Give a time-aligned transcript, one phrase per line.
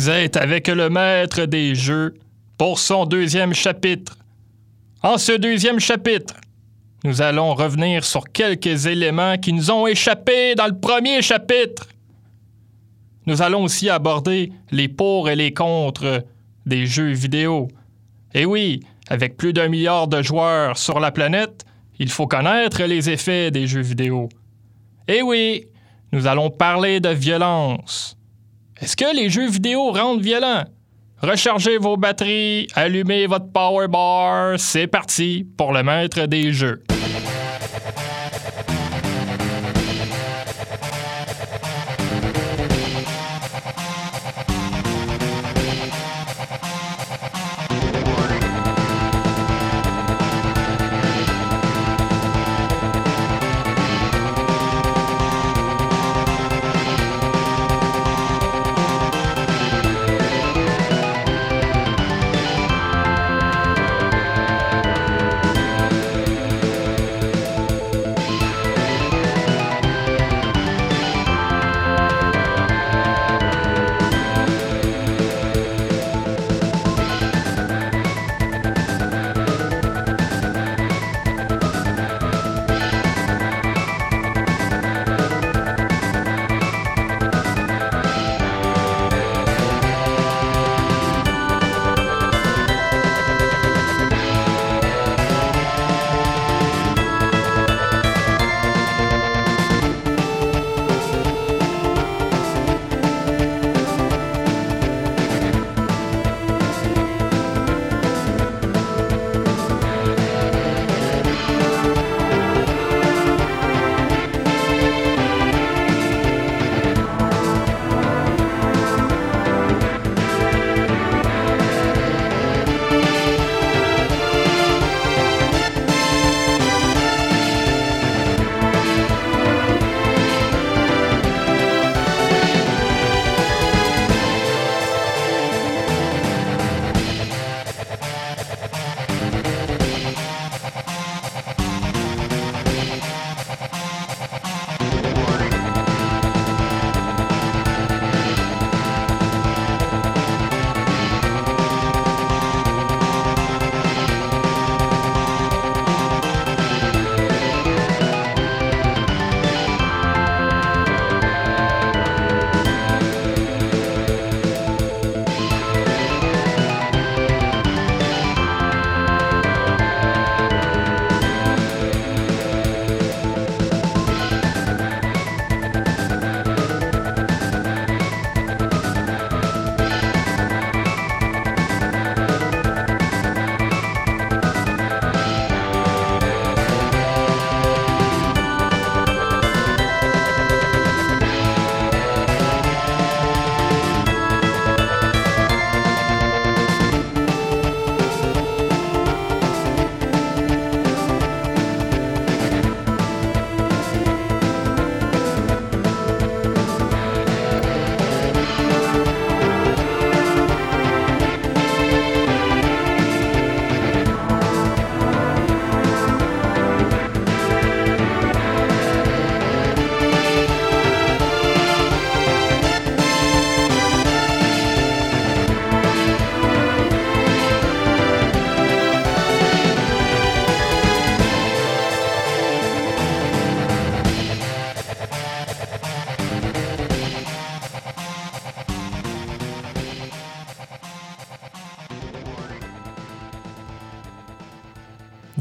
[0.00, 2.14] Vous êtes avec le maître des jeux
[2.56, 4.16] pour son deuxième chapitre.
[5.02, 6.36] En ce deuxième chapitre,
[7.04, 11.86] nous allons revenir sur quelques éléments qui nous ont échappé dans le premier chapitre.
[13.26, 16.24] Nous allons aussi aborder les pour et les contre
[16.64, 17.68] des jeux vidéo.
[18.32, 21.66] Et oui, avec plus d'un milliard de joueurs sur la planète,
[21.98, 24.30] il faut connaître les effets des jeux vidéo.
[25.06, 25.66] Et oui,
[26.10, 28.16] nous allons parler de violence.
[28.80, 30.64] Est-ce que les jeux vidéo rendent violents?
[31.20, 36.82] Rechargez vos batteries, allumez votre power bar, c'est parti pour le maître des jeux.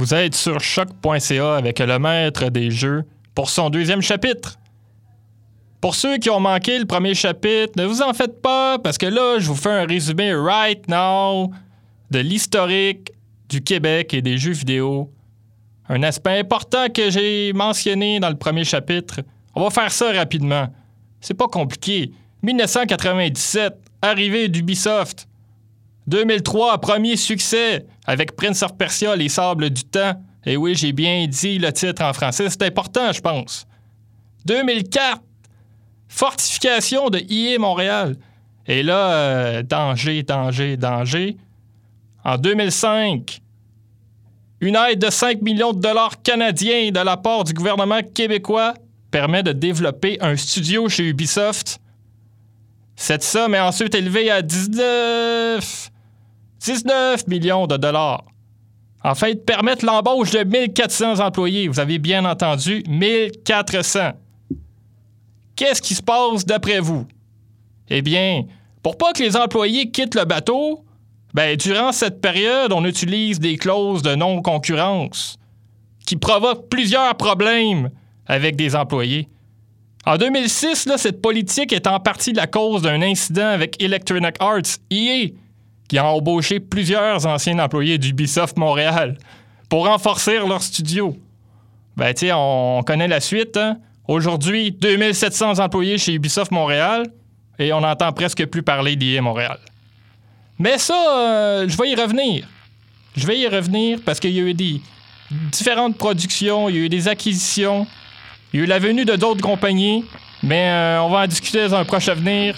[0.09, 3.03] Vous êtes sur choc.ca avec le maître des jeux
[3.35, 4.57] pour son deuxième chapitre.
[5.81, 9.05] Pour ceux qui ont manqué le premier chapitre, ne vous en faites pas parce que
[9.05, 11.51] là, je vous fais un résumé right now
[12.09, 13.11] de l'historique
[13.49, 15.13] du Québec et des jeux vidéo.
[15.87, 19.19] Un aspect important que j'ai mentionné dans le premier chapitre.
[19.53, 20.69] On va faire ça rapidement.
[21.21, 22.13] C'est pas compliqué.
[22.41, 25.27] 1997, arrivée d'Ubisoft.
[26.07, 30.19] 2003, premier succès avec Prince of Persia, Les Sables du Temps.
[30.43, 33.67] Et oui, j'ai bien dit le titre en français, c'est important, je pense.
[34.45, 35.21] 2004,
[36.07, 38.15] fortification de IE Montréal.
[38.65, 41.37] Et là, euh, danger, danger, danger.
[42.25, 43.41] En 2005,
[44.61, 48.73] une aide de 5 millions de dollars canadiens de la part du gouvernement québécois
[49.11, 51.79] permet de développer un studio chez Ubisoft
[52.95, 55.91] Cette somme est ensuite élevée à 19...
[56.59, 58.23] 19 millions de dollars.
[59.03, 61.67] En fait, permettre l'embauche de 1400 employés.
[61.67, 64.11] Vous avez bien entendu, 1400.
[65.55, 67.05] Qu'est-ce qui se passe d'après vous?
[67.89, 68.43] Eh bien,
[68.83, 70.83] pour pas que les employés quittent le bateau,
[71.33, 75.37] ben, durant cette période, on utilise des clauses de non-concurrence
[76.05, 77.89] qui provoquent plusieurs problèmes
[78.25, 79.29] avec des employés.
[80.05, 84.79] En 2006, là, cette politique est en partie la cause d'un incident avec Electronic Arts,
[84.89, 85.27] EA,
[85.89, 89.17] qui a embauché plusieurs anciens employés d'Ubisoft Montréal
[89.67, 91.17] pour renforcer leur studio.
[91.97, 93.57] Ben, tu on connaît la suite.
[93.57, 93.79] Hein?
[94.07, 97.07] Aujourd'hui, 2700 employés chez Ubisoft Montréal
[97.57, 99.59] et on n'entend presque plus parler d'IA Montréal.
[100.59, 102.47] Mais ça, euh, je vais y revenir.
[103.17, 104.81] Je vais y revenir parce qu'il y a eu des
[105.31, 107.87] différentes productions, il y a eu des acquisitions,
[108.53, 110.05] il y a eu la venue de d'autres compagnies,
[110.43, 112.55] mais euh, on va en discuter dans un prochain avenir.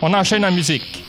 [0.00, 1.04] On enchaîne en musique.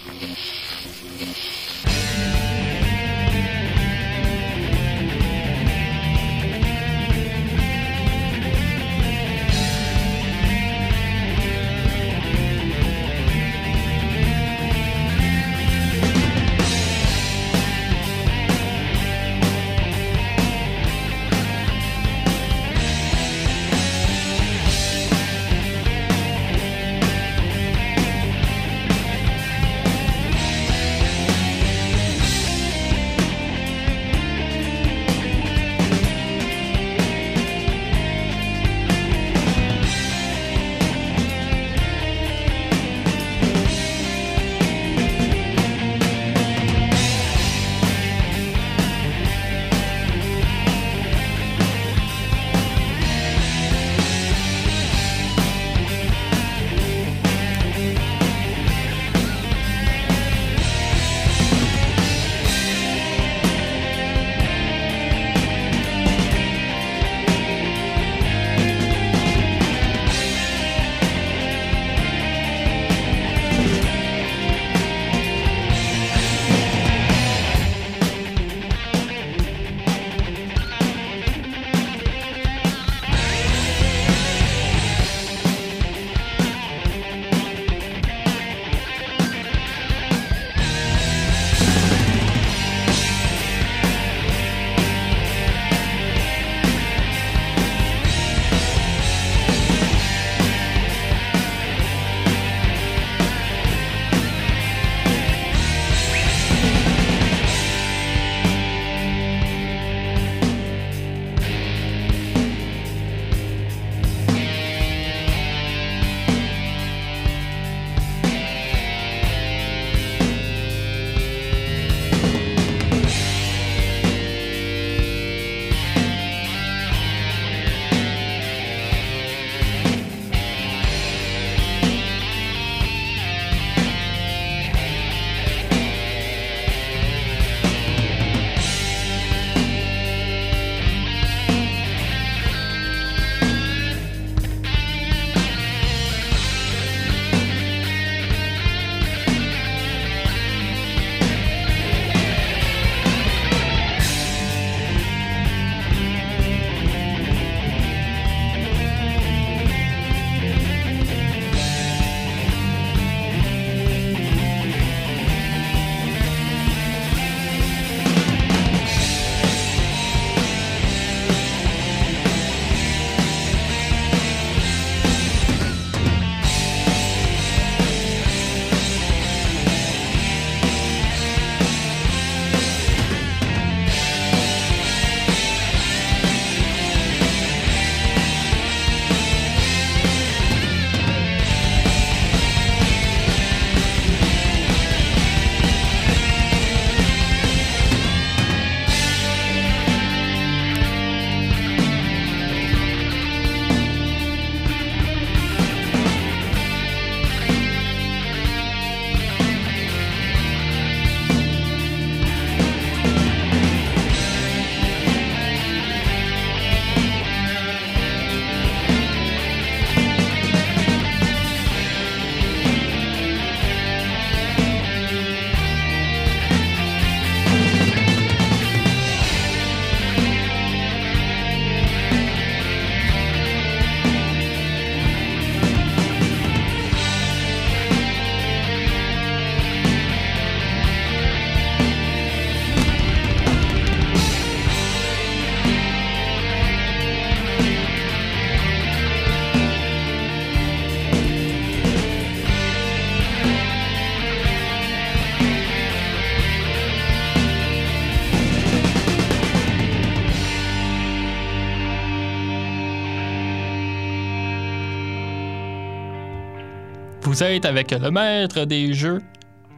[267.33, 269.19] Vous êtes avec le maître des jeux.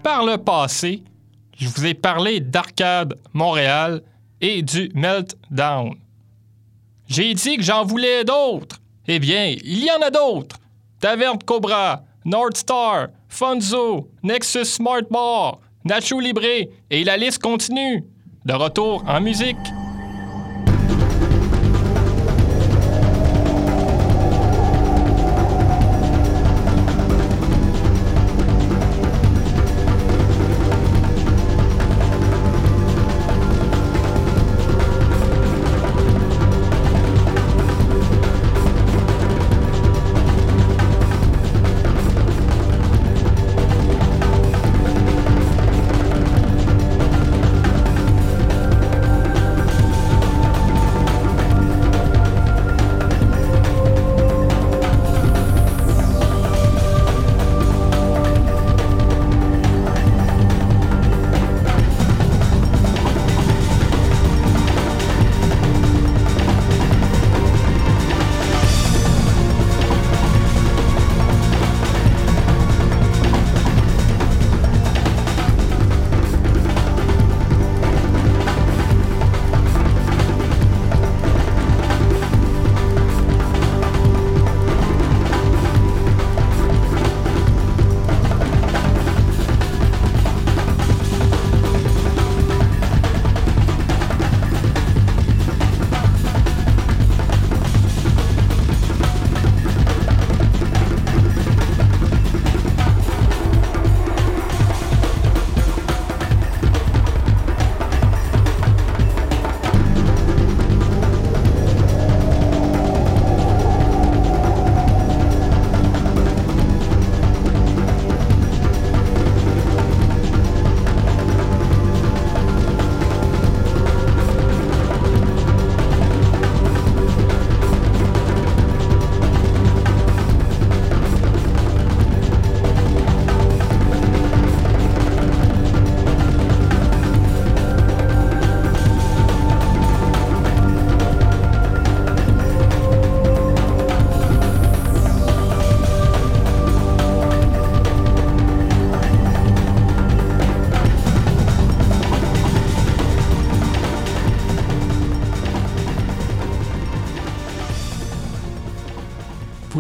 [0.04, 1.02] Par le passé,
[1.58, 4.02] je vous ai parlé d'Arcade Montréal
[4.42, 5.96] et du Meltdown.
[7.08, 8.82] J'ai dit que j'en voulais d'autres.
[9.08, 10.58] Eh bien, il y en a d'autres.
[11.00, 16.44] Taverne Cobra, North Star, Funzo, Nexus Smart Bar, Nacho Libre
[16.90, 18.04] et la liste continue.
[18.44, 19.56] De retour en musique.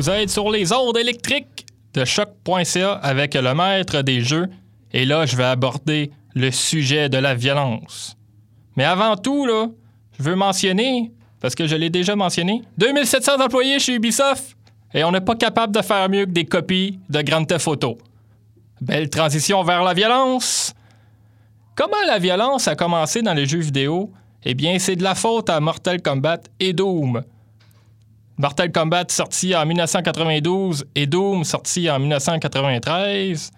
[0.05, 4.47] Vous êtes sur les ondes électriques de choc.ca avec le maître des jeux.
[4.93, 8.15] Et là, je vais aborder le sujet de la violence.
[8.75, 9.65] Mais avant tout, là,
[10.15, 14.55] je veux mentionner, parce que je l'ai déjà mentionné, 2700 employés chez Ubisoft.
[14.93, 17.67] Et on n'est pas capable de faire mieux que des copies de Grand Theft.
[18.81, 20.75] Belle transition vers la violence.
[21.73, 24.11] Comment la violence a commencé dans les jeux vidéo?
[24.43, 27.23] Eh bien, c'est de la faute à Mortal Kombat et Doom.
[28.37, 33.51] Mortal Kombat sorti en 1992 et Doom sorti en 1993.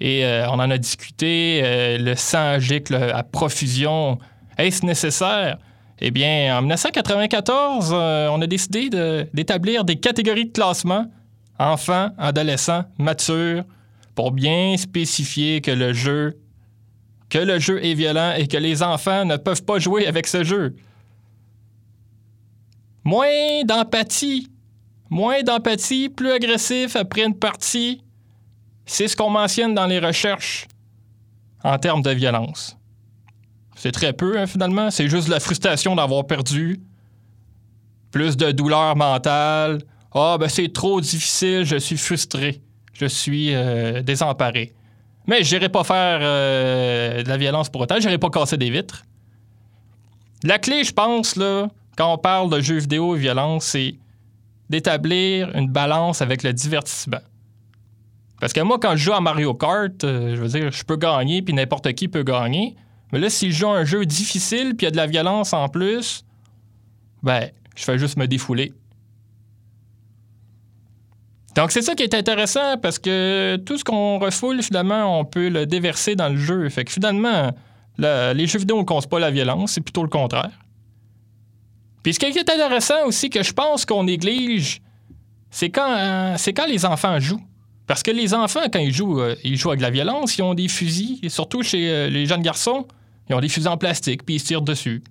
[0.00, 4.18] Et euh, on en a discuté, euh, le sang gicle à profusion.
[4.56, 5.58] Est-ce nécessaire?
[6.00, 8.88] Eh bien, en 1994, euh, on a décidé
[9.32, 11.06] d'établir des catégories de classement
[11.58, 13.62] enfants, adolescents, matures,
[14.14, 16.38] pour bien spécifier que le jeu
[17.30, 20.44] que le jeu est violent et que les enfants ne peuvent pas jouer avec ce
[20.44, 20.76] jeu.
[23.04, 24.50] Moins d'empathie.
[25.10, 28.02] Moins d'empathie, plus agressif après une partie.
[28.86, 30.66] C'est ce qu'on mentionne dans les recherches
[31.62, 32.76] en termes de violence.
[33.76, 34.90] C'est très peu, hein, finalement.
[34.90, 36.80] C'est juste la frustration d'avoir perdu.
[38.10, 39.82] Plus de douleur mentale.
[40.14, 42.62] Ah, ben c'est trop difficile, je suis frustré.
[42.92, 44.72] Je suis euh, désemparé.
[45.26, 47.96] Mais je pas faire euh, de la violence pour autant.
[47.96, 49.04] Je n'irai pas casser des vitres.
[50.44, 53.94] La clé, je pense, là, quand on parle de jeux vidéo et violence, c'est
[54.70, 57.20] d'établir une balance avec le divertissement.
[58.40, 60.96] Parce que moi, quand je joue à Mario Kart, euh, je veux dire, je peux
[60.96, 62.74] gagner, puis n'importe qui peut gagner.
[63.12, 65.06] Mais là, si je joue à un jeu difficile, puis il y a de la
[65.06, 66.24] violence en plus,
[67.22, 68.72] ben, je fais juste me défouler.
[71.54, 75.48] Donc, c'est ça qui est intéressant, parce que tout ce qu'on refoule, finalement, on peut
[75.48, 76.68] le déverser dans le jeu.
[76.68, 77.52] Fait que finalement,
[77.98, 80.50] les jeux vidéo ne causent pas la violence, c'est plutôt le contraire.
[82.04, 84.82] Puis ce qui est intéressant aussi que je pense qu'on néglige,
[85.50, 87.42] c'est quand, euh, c'est quand les enfants jouent.
[87.86, 90.42] Parce que les enfants, quand ils jouent, euh, ils jouent avec de la violence, ils
[90.42, 92.86] ont des fusils, surtout chez euh, les jeunes garçons,
[93.28, 95.02] ils ont des fusils en plastique, puis ils se tirent dessus.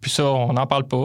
[0.00, 1.04] Puis ça, on n'en parle pas.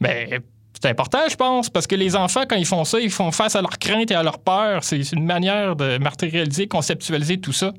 [0.00, 0.40] Mais
[0.74, 3.56] C'est important, je pense, parce que les enfants, quand ils font ça, ils font face
[3.56, 4.84] à leurs craintes et à leurs peurs.
[4.84, 7.72] C'est une manière de matérialiser, conceptualiser tout ça.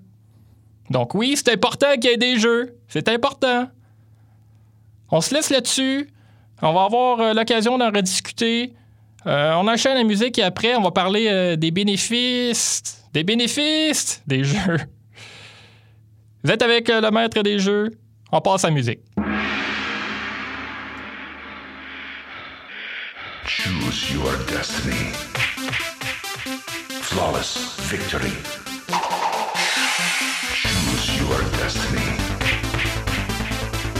[0.90, 2.76] Donc oui, c'est important qu'il y ait des jeux.
[2.88, 3.68] C'est important.
[5.12, 6.10] On se laisse là-dessus.
[6.62, 8.74] On va avoir euh, l'occasion d'en rediscuter.
[9.26, 13.06] Euh, on enchaîne la musique et après, on va parler euh, des bénéfices.
[13.14, 14.78] Des bénéfices des jeux.
[16.44, 17.92] Vous êtes avec le maître des jeux.
[18.32, 19.00] On passe à la musique.
[23.46, 25.12] Choose your destiny.
[27.02, 28.32] Flawless victory.
[30.54, 32.06] Choose your destiny.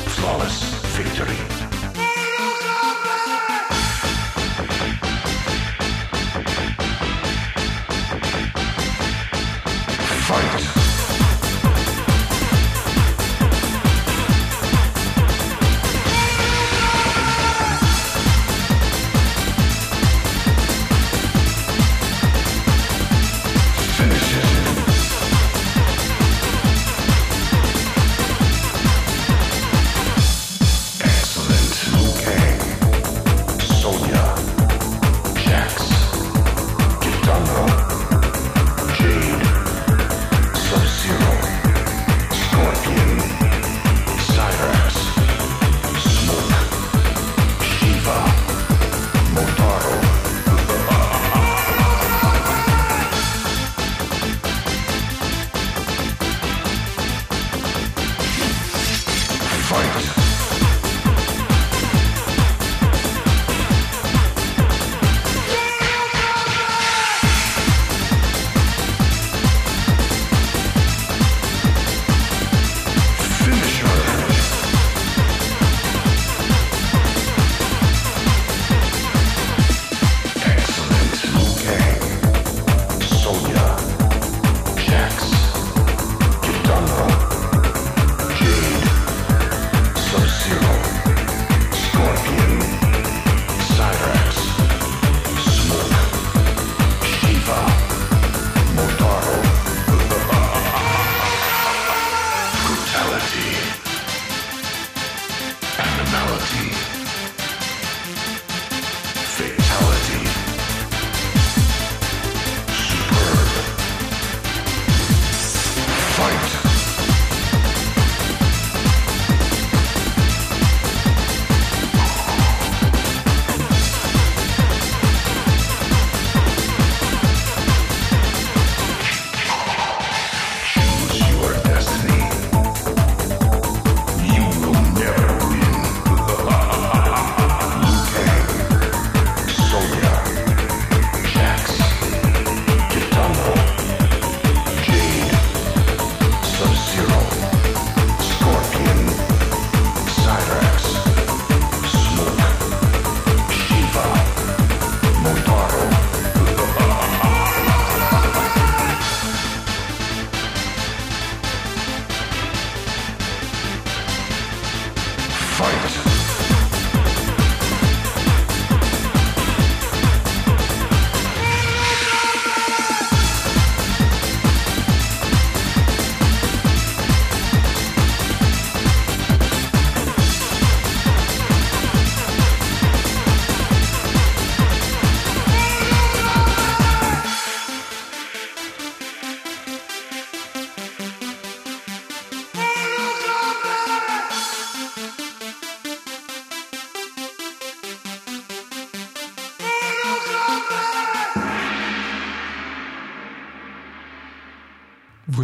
[0.08, 0.64] Flawless
[0.96, 1.49] victory.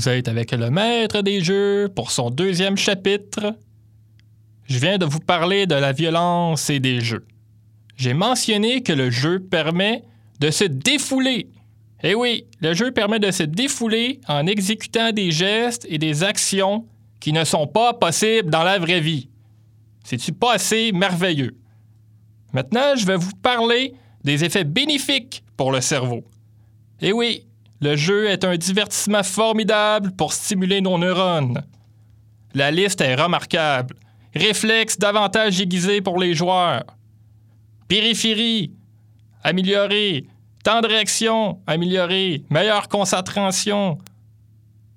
[0.06, 3.58] Vous êtes avec le maître des jeux pour son deuxième chapitre.
[4.68, 7.26] Je viens de vous parler de la violence et des jeux.
[7.98, 10.04] J'ai mentionné que le jeu permet
[10.40, 11.50] de se défouler.
[12.04, 16.86] Eh oui, le jeu permet de se défouler en exécutant des gestes et des actions
[17.20, 19.28] qui ne sont pas possibles dans la vraie vie.
[20.04, 21.58] C'est-tu pas assez merveilleux?
[22.54, 26.24] Maintenant, je vais vous parler des effets bénéfiques pour le cerveau.
[27.02, 27.48] Eh oui,
[27.82, 31.64] le jeu est un divertissement formidable pour stimuler nos neurones.
[32.54, 33.96] La liste est remarquable.
[34.34, 36.86] Réflexe davantage aiguisé pour les joueurs.
[37.88, 38.72] Périphérie,
[39.44, 40.26] amélioré.
[40.64, 42.44] Temps de réaction, amélioré.
[42.50, 43.98] Meilleure concentration.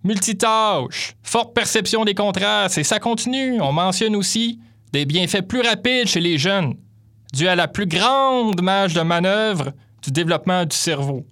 [0.04, 1.14] Multitâche.
[1.22, 2.78] Forte perception des contrastes.
[2.78, 3.60] Et ça continue.
[3.60, 4.60] On mentionne aussi
[4.92, 6.74] des bienfaits plus rapides chez les jeunes.
[7.32, 11.26] dû à la plus grande marge de manœuvre du développement du cerveau.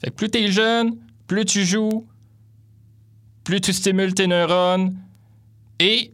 [0.00, 2.06] Fait que plus tu es jeune, plus tu joues,
[3.44, 4.96] plus tu stimules tes neurones.
[5.78, 6.12] Et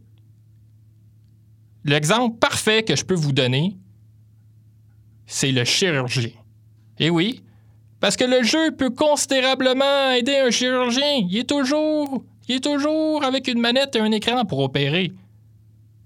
[1.83, 3.77] l'exemple parfait que je peux vous donner,
[5.25, 6.31] c'est le chirurgien.
[6.99, 7.43] Et oui,
[7.99, 11.25] parce que le jeu peut considérablement aider un chirurgien.
[11.29, 15.13] Il est toujours, il est toujours avec une manette et un écran pour opérer.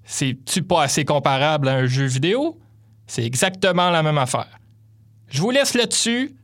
[0.03, 2.59] C'est-tu pas assez comparable à un jeu vidéo?
[3.07, 4.59] C'est exactement la même affaire.
[5.27, 6.35] Je vous laisse là-dessus.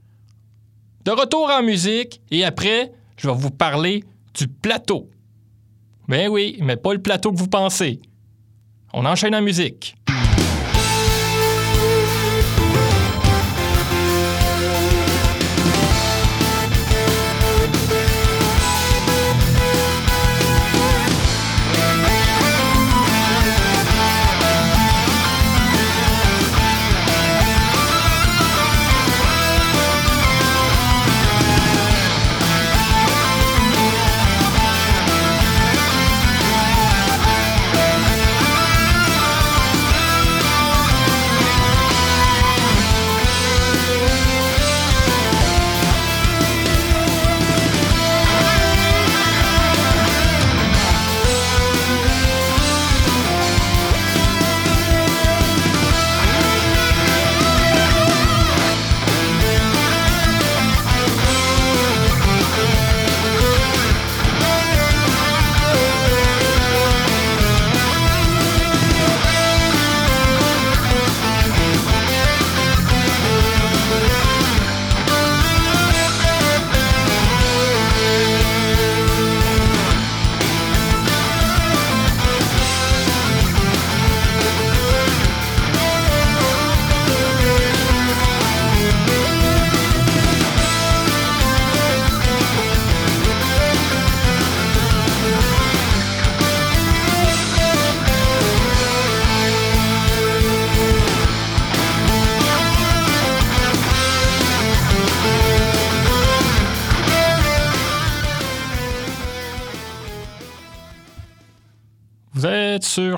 [1.07, 5.09] De retour en musique et après, je vais vous parler du plateau.
[6.09, 8.01] Ben oui, mais pas le plateau que vous pensez.
[8.91, 9.95] On enchaîne en musique.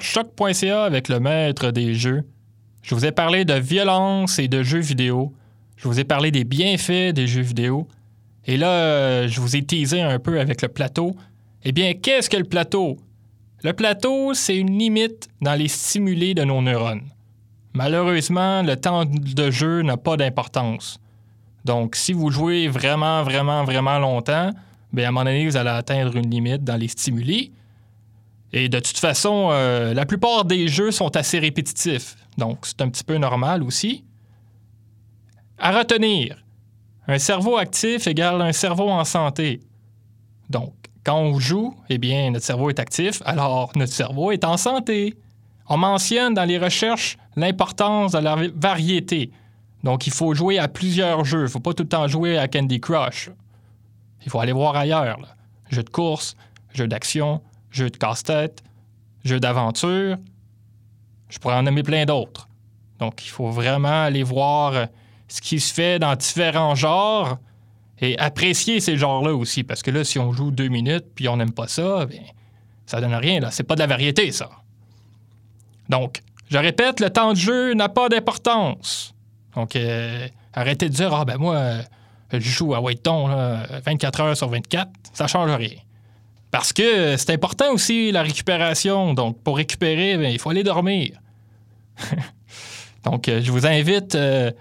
[0.09, 2.23] choc.ca avec le maître des jeux.
[2.81, 5.33] Je vous ai parlé de violence et de jeux vidéo.
[5.77, 7.87] Je vous ai parlé des bienfaits des jeux vidéo.
[8.45, 11.15] Et là, je vous ai teasé un peu avec le plateau.
[11.63, 12.97] Eh bien, qu'est-ce que le plateau?
[13.63, 17.03] Le plateau, c'est une limite dans les stimulés de nos neurones.
[17.73, 20.99] Malheureusement, le temps de jeu n'a pas d'importance.
[21.65, 24.51] Donc, si vous jouez vraiment, vraiment, vraiment longtemps,
[24.91, 27.51] bien, à un moment donné, vous allez atteindre une limite dans les stimuli.
[28.51, 32.89] Et de toute façon, euh, la plupart des jeux sont assez répétitifs, donc c'est un
[32.89, 34.03] petit peu normal aussi.
[35.57, 36.43] À retenir,
[37.07, 39.61] un cerveau actif égale un cerveau en santé.
[40.49, 44.57] Donc, quand on joue, eh bien, notre cerveau est actif, alors notre cerveau est en
[44.57, 45.15] santé.
[45.67, 49.31] On mentionne dans les recherches l'importance de la variété.
[49.83, 51.41] Donc, il faut jouer à plusieurs jeux.
[51.41, 53.29] Il ne faut pas tout le temps jouer à Candy Crush.
[54.25, 55.19] Il faut aller voir ailleurs.
[55.19, 55.29] Là.
[55.69, 56.35] Jeux de course,
[56.73, 58.63] jeux d'action, jeux de casse-tête,
[59.23, 60.17] jeux d'aventure.
[61.29, 62.47] Je pourrais en nommer plein d'autres.
[62.99, 64.87] Donc, il faut vraiment aller voir
[65.27, 67.37] ce qui se fait dans différents genres
[67.99, 69.63] et apprécier ces genres-là aussi.
[69.63, 72.23] Parce que là, si on joue deux minutes puis on n'aime pas ça, bien,
[72.85, 73.39] ça donne rien.
[73.39, 73.51] Là.
[73.51, 74.49] C'est pas de la variété, ça.
[75.87, 79.13] Donc, je répète, le temps de jeu n'a pas d'importance.
[79.55, 81.81] Donc, euh, arrêtez de dire, ah ben moi, euh,
[82.31, 83.27] je joue à Waiton
[83.85, 85.77] 24 heures sur 24, ça change rien.
[86.51, 89.13] Parce que c'est important aussi la récupération.
[89.13, 91.19] Donc, pour récupérer, bien, il faut aller dormir.
[93.03, 94.51] Donc, euh, je vous invite euh,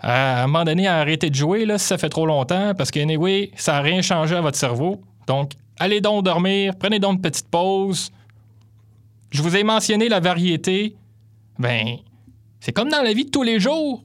[0.00, 2.72] à, à, un moment donné à arrêter de jouer là, si ça fait trop longtemps,
[2.74, 5.00] parce que, anyway, ça n'a rien changé à votre cerveau.
[5.26, 8.10] Donc, allez donc dormir, prenez donc une petite pause.
[9.30, 10.96] Je vous ai mentionné la variété.
[11.58, 11.98] Ben,
[12.60, 14.02] c'est comme dans la vie de tous les jours.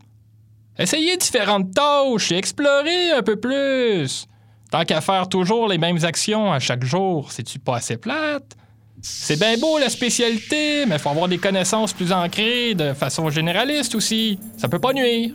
[0.78, 4.28] Essayez différentes tâches et explorez un peu plus.
[4.72, 8.56] Tant qu'à faire toujours les mêmes actions à chaque jour, c'est-tu pas assez plate?
[9.02, 13.96] C'est bien beau la spécialité, mais faut avoir des connaissances plus ancrées de façon généraliste
[13.96, 14.40] aussi.
[14.58, 15.34] Ça peut pas nuire.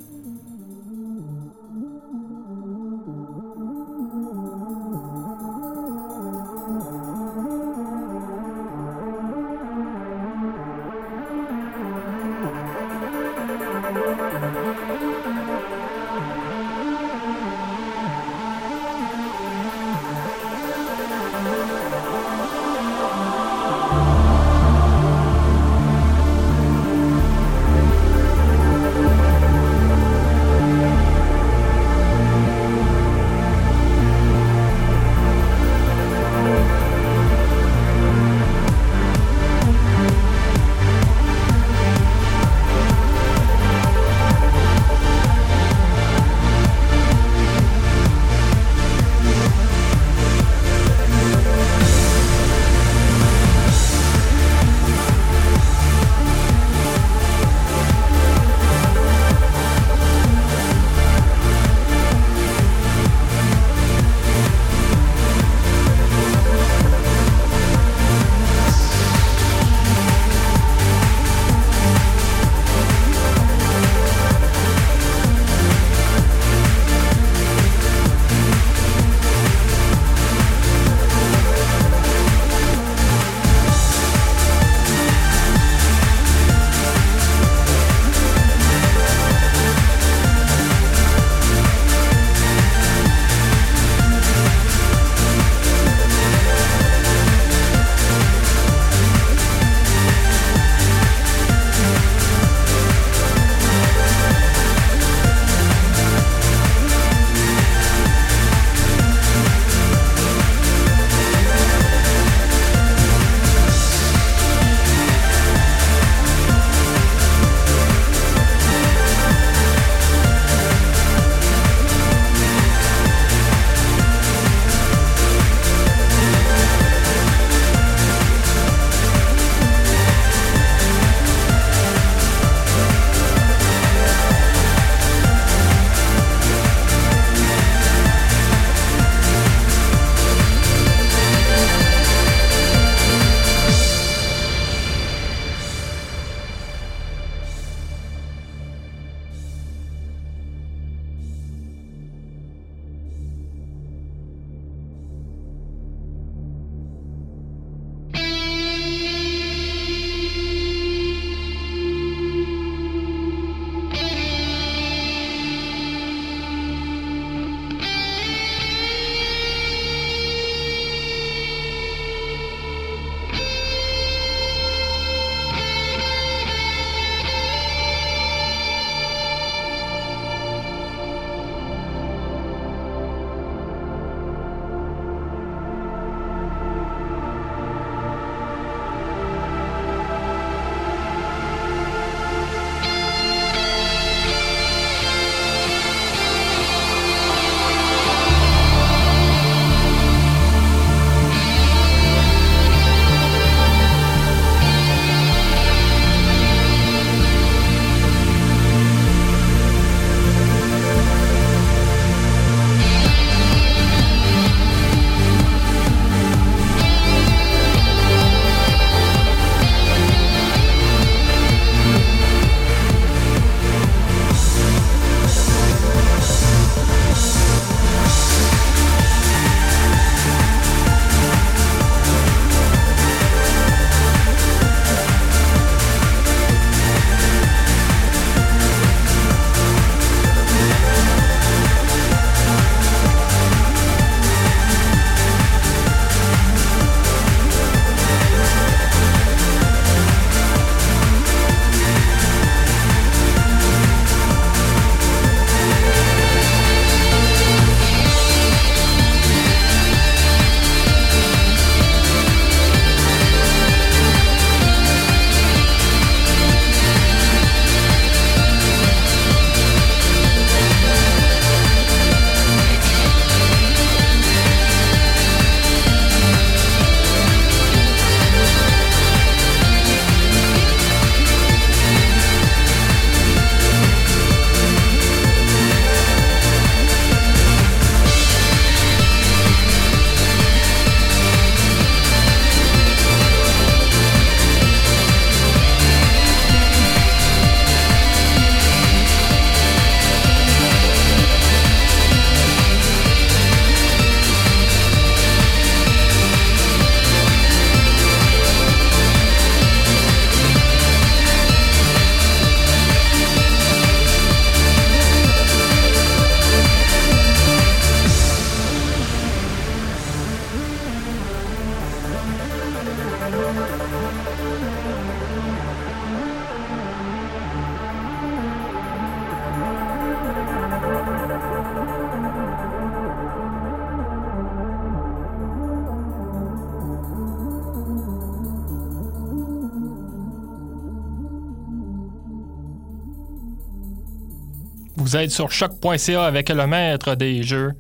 [345.07, 347.71] Vous êtes sur choc.ca avec le maître des jeux.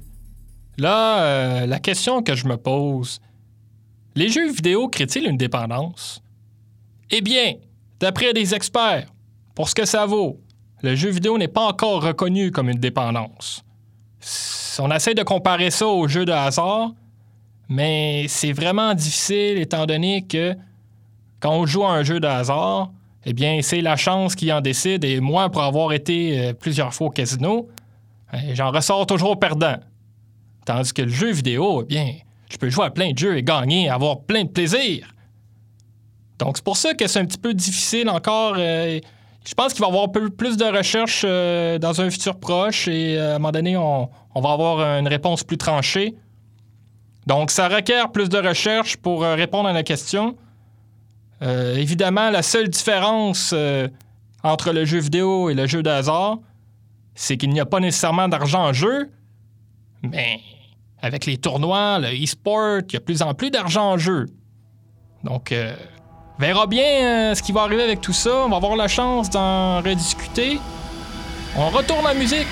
[0.78, 3.20] Là, euh, la question que je me pose,
[4.14, 6.22] les jeux vidéo créent-ils une dépendance?
[7.10, 7.54] Eh bien,
[7.98, 9.08] d'après des experts,
[9.56, 10.38] pour ce que ça vaut,
[10.82, 13.64] le jeu vidéo n'est pas encore reconnu comme une dépendance.
[14.78, 16.92] On essaie de comparer ça aux jeux de hasard,
[17.68, 20.54] mais c'est vraiment difficile étant donné que
[21.40, 22.92] quand on joue à un jeu de hasard,
[23.28, 25.04] eh bien, c'est la chance qui en décide.
[25.04, 27.68] Et moi, pour avoir été euh, plusieurs fois au casino,
[28.32, 29.78] eh, j'en ressors toujours perdant.
[30.64, 32.14] Tandis que le jeu vidéo, eh bien,
[32.48, 35.08] je peux jouer à plein de jeux et gagner, avoir plein de plaisir.
[36.38, 38.54] Donc, c'est pour ça que c'est un petit peu difficile encore.
[38.58, 39.00] Euh,
[39.44, 43.18] je pense qu'il va y avoir plus de recherche euh, dans un futur proche et
[43.18, 46.14] à un moment donné, on, on, va avoir une réponse plus tranchée.
[47.26, 50.36] Donc, ça requiert plus de recherche pour répondre à la question.
[51.42, 53.88] Euh, évidemment, la seule différence euh,
[54.42, 56.38] entre le jeu vidéo et le jeu d'hasard,
[57.14, 59.10] c'est qu'il n'y a pas nécessairement d'argent en jeu,
[60.02, 60.40] mais
[61.00, 64.26] avec les tournois, le e-sport, il y a de plus en plus d'argent en jeu.
[65.24, 65.74] Donc, euh,
[66.38, 68.44] verra bien ce qui va arriver avec tout ça.
[68.44, 70.58] On va avoir la chance d'en rediscuter.
[71.56, 72.46] On retourne à la musique.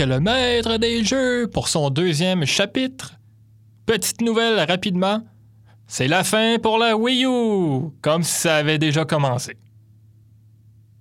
[0.00, 3.14] Le maître des jeux pour son deuxième chapitre.
[3.86, 5.20] Petite nouvelle rapidement,
[5.86, 9.56] c'est la fin pour la Wii U, comme si ça avait déjà commencé.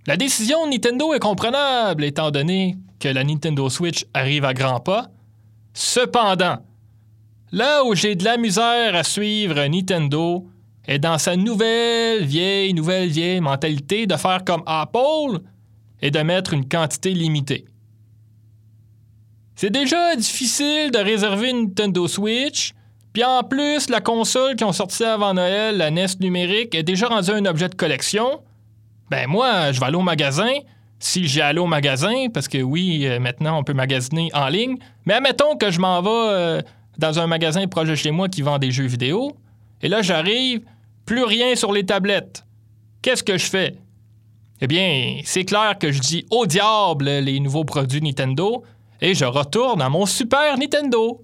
[0.08, 4.80] La décision de Nintendo est comprenable étant donné que la Nintendo Switch arrive à grands
[4.80, 5.08] pas.
[5.74, 6.58] Cependant,
[7.52, 10.48] là où j'ai de la misère à suivre Nintendo
[10.88, 15.40] est dans sa nouvelle vieille, nouvelle vieille mentalité de faire comme Apple
[16.02, 17.66] et de mettre une quantité limitée.
[19.56, 22.74] C'est déjà difficile de réserver une Nintendo Switch,
[23.14, 27.08] puis en plus, la console qui ont sorti avant Noël, la NES numérique, est déjà
[27.08, 28.42] rendue un objet de collection.
[29.10, 30.52] Ben moi, je vais aller au magasin,
[31.00, 34.76] si j'ai allé au magasin, parce que oui, euh, maintenant on peut magasiner en ligne,
[35.06, 36.62] mais admettons que je m'en vais euh,
[36.98, 39.38] dans un magasin proche de chez moi qui vend des jeux vidéo,
[39.82, 40.62] et là j'arrive,
[41.06, 42.44] plus rien sur les tablettes.
[43.02, 43.76] Qu'est-ce que je fais?
[44.60, 48.64] Eh bien, c'est clair que je dis au diable les nouveaux produits Nintendo,
[49.02, 51.22] et je retourne à mon Super Nintendo.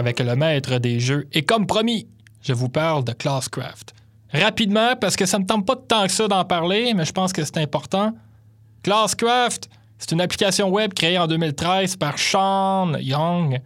[0.00, 1.28] Avec le maître des jeux.
[1.32, 2.08] Et comme promis,
[2.42, 3.94] je vous parle de Classcraft.
[4.32, 7.12] Rapidement, parce que ça ne me tente pas tant que ça d'en parler, mais je
[7.12, 8.12] pense que c'est important.
[8.82, 13.60] Classcraft, c'est une application web créée en 2013 par Sean Young,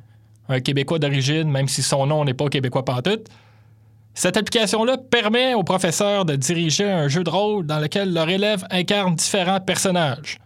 [0.49, 3.29] un Québécois d'origine, même si son nom n'est pas québécois pantoute.
[4.15, 8.67] Cette application-là permet aux professeurs de diriger un jeu de rôle dans lequel leur élève
[8.71, 10.39] incarne différents personnages.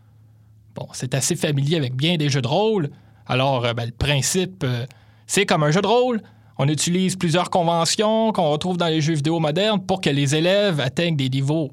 [0.74, 2.90] Bon, c'est assez familier avec bien des jeux de rôle,
[3.26, 4.86] alors euh, ben, le principe, euh,
[5.28, 6.20] c'est comme un jeu de rôle.
[6.58, 10.80] On utilise plusieurs conventions qu'on retrouve dans les jeux vidéo modernes pour que les élèves
[10.80, 11.70] atteignent des niveaux,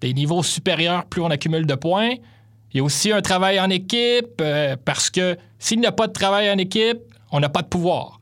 [0.00, 2.12] des niveaux supérieurs plus on accumule de points.
[2.72, 6.06] Il y a aussi un travail en équipe euh, parce que s'il n'y a pas
[6.06, 7.00] de travail en équipe,
[7.32, 8.20] on n'a pas de pouvoir.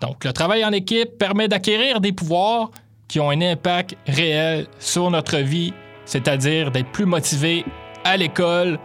[0.00, 2.70] Donc le travail en équipe permet d'acquérir des pouvoirs
[3.08, 5.74] qui ont un impact réel sur notre vie
[6.08, 7.66] c'est-à-dire d'être plus motivé
[8.02, 8.78] à l'école.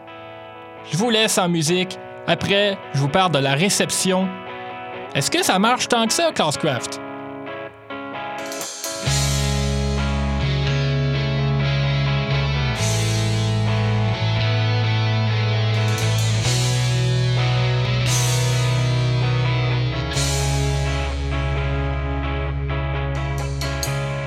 [0.91, 1.97] Je vous laisse en musique.
[2.27, 4.27] Après, je vous parle de la réception.
[5.15, 6.99] Est-ce que ça marche tant que ça, Classcraft?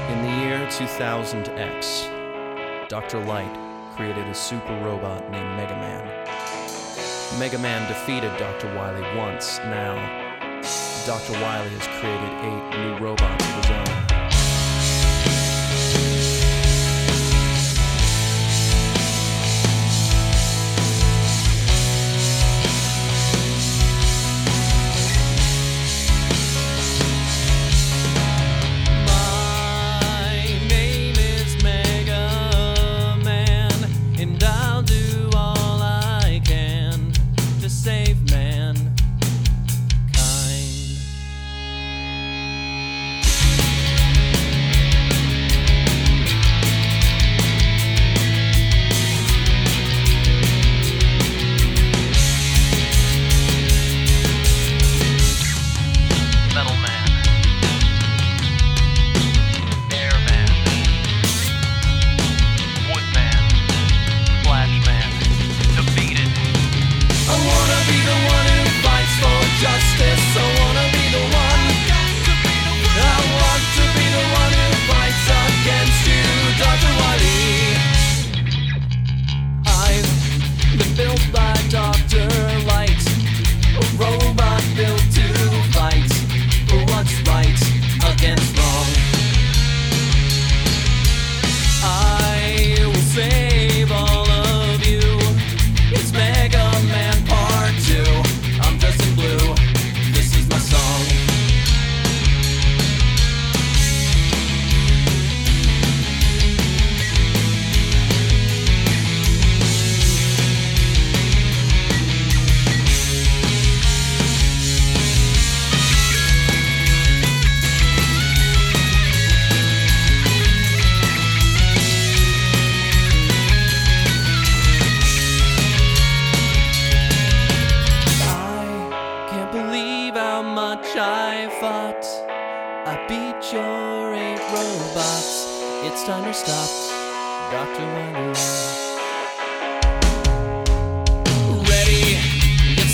[0.09, 2.09] In the year 2000X,
[2.89, 3.19] Dr.
[3.25, 3.51] Light
[3.97, 6.07] created a super robot named Mega Man.
[7.41, 8.73] Mega Man defeated Dr.
[8.77, 9.59] Wily once.
[9.65, 10.26] Now,
[11.07, 11.33] Dr.
[11.35, 14.06] Wily has created eight new robots of his own.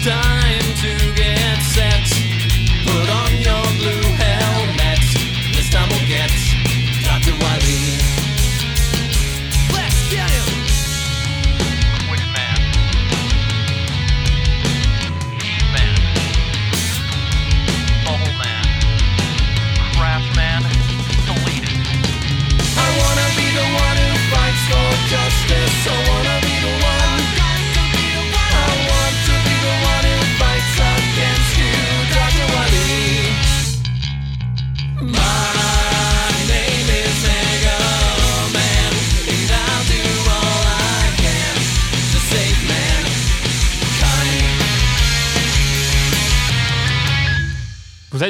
[0.02, 0.41] Time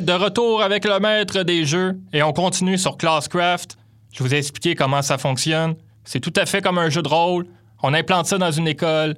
[0.03, 3.77] De retour avec le maître des jeux et on continue sur Classcraft.
[4.13, 5.77] Je vous ai expliqué comment ça fonctionne.
[6.03, 7.47] C'est tout à fait comme un jeu de rôle.
[7.85, 9.15] On implante ça dans une école.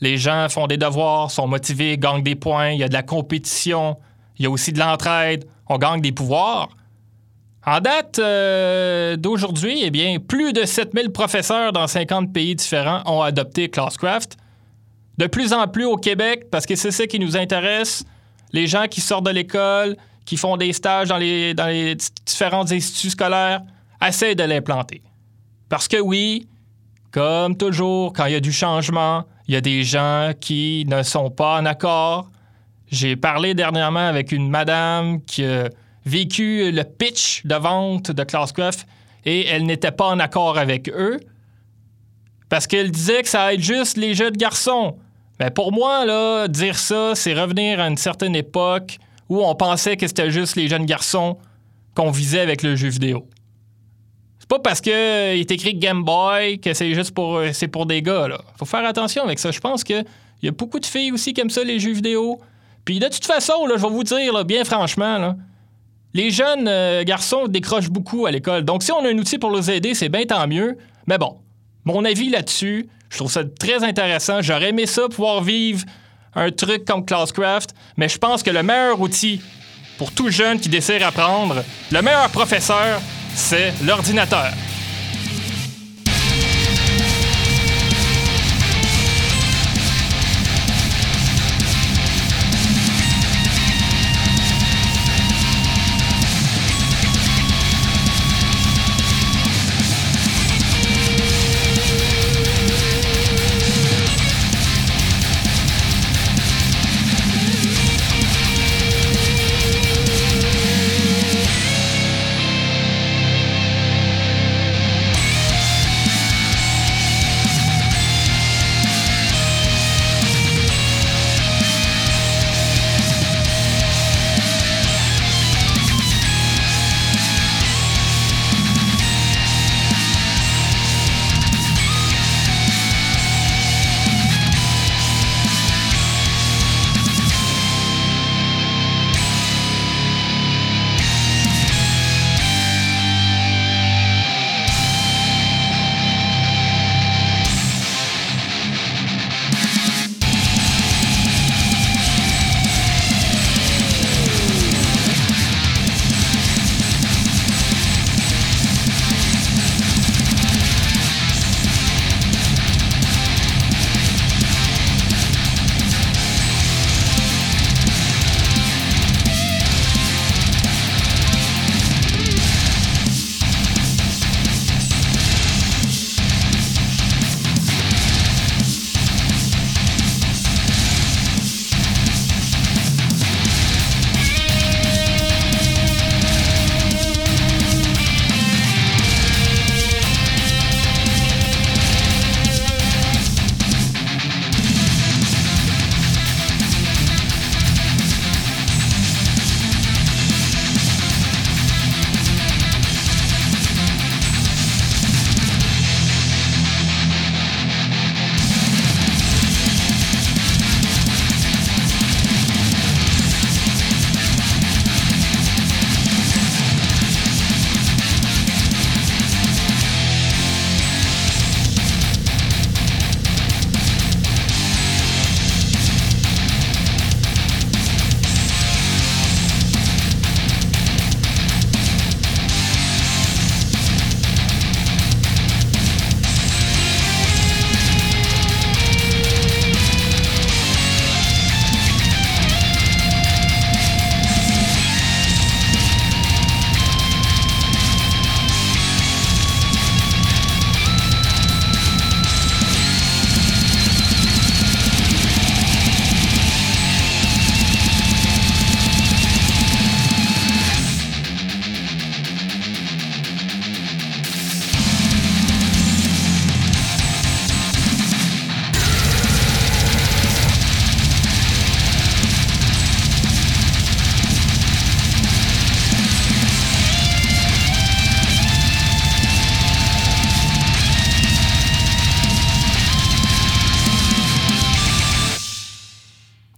[0.00, 2.70] Les gens font des devoirs, sont motivés, gagnent des points.
[2.70, 3.96] Il y a de la compétition.
[4.36, 5.44] Il y a aussi de l'entraide.
[5.68, 6.68] On gagne des pouvoirs.
[7.64, 13.22] En date euh, d'aujourd'hui, eh bien, plus de 7000 professeurs dans 50 pays différents ont
[13.22, 14.36] adopté Classcraft.
[15.16, 18.04] De plus en plus au Québec, parce que c'est ça qui nous intéresse.
[18.52, 21.54] Les gens qui sortent de l'école, qui font des stages dans les,
[22.26, 23.60] différents instituts scolaires,
[24.06, 25.02] essayent de l'implanter.
[25.68, 26.48] Parce que oui,
[27.10, 31.02] comme toujours, quand il y a du changement, il y a des gens qui ne
[31.02, 32.30] sont pas en accord.
[32.90, 35.68] J'ai parlé dernièrement avec une madame qui a
[36.04, 38.86] vécu le pitch de vente de Classcraft
[39.24, 41.18] et elle n'était pas en accord avec eux
[42.48, 44.96] parce qu'elle disait que ça aide juste les jeunes garçons.
[45.40, 48.98] Mais pour moi, là, dire ça, c'est revenir à une certaine époque
[49.28, 51.38] où on pensait que c'était juste les jeunes garçons
[51.94, 53.26] qu'on visait avec le jeu vidéo.
[54.38, 58.02] C'est pas parce qu'il est écrit Game Boy que c'est juste pour, euh, pour des
[58.02, 58.28] gars.
[58.28, 58.38] Là.
[58.58, 59.50] Faut faire attention avec ça.
[59.50, 60.04] Je pense qu'il
[60.42, 62.40] y a beaucoup de filles aussi qui aiment ça, les jeux vidéo.
[62.84, 65.34] Puis de toute façon, je vais vous dire, bien franchement,
[66.12, 68.64] les jeunes euh, garçons décrochent beaucoup à l'école.
[68.64, 70.76] Donc si on a un outil pour les aider, c'est bien tant mieux.
[71.06, 71.38] Mais bon,
[71.84, 72.88] mon avis là-dessus.
[73.10, 74.42] Je trouve ça très intéressant.
[74.42, 75.84] J'aurais aimé ça, pouvoir vivre
[76.34, 79.40] un truc comme Classcraft, mais je pense que le meilleur outil
[79.98, 83.00] pour tout jeune qui désire apprendre, le meilleur professeur,
[83.34, 84.52] c'est l'ordinateur.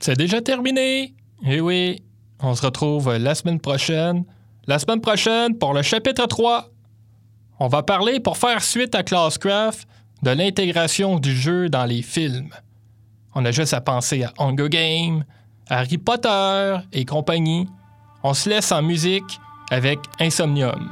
[0.07, 1.17] C'est déjà terminé.
[1.45, 2.01] Eh oui,
[2.41, 4.25] on se retrouve la semaine prochaine.
[4.69, 6.71] La semaine prochaine pour le chapitre 3.
[7.59, 9.89] On va parler, pour faire suite à Classcraft,
[10.23, 12.51] de l'intégration du jeu dans les films.
[13.35, 15.25] On a juste à penser à Hunger Games,
[15.69, 17.67] Harry Potter et compagnie.
[18.23, 19.41] On se laisse en musique
[19.73, 20.89] avec Insomnium.